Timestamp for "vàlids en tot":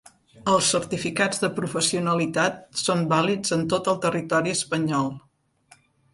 3.13-3.93